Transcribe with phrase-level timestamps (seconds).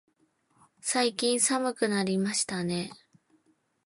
[0.79, 2.89] 最近寒くなりましたね。